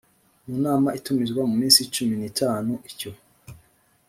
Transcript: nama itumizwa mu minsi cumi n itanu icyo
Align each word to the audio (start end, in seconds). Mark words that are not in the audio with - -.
nama 0.63 0.89
itumizwa 0.99 1.41
mu 1.49 1.55
minsi 1.61 1.79
cumi 1.93 2.15
n 2.17 2.23
itanu 2.31 2.71
icyo 2.89 3.11